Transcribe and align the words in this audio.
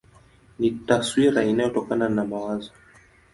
Ni 0.59 0.69
taswira 0.85 1.41
inayotokana 1.51 2.05
na 2.15 2.23
mawazo. 2.29 2.71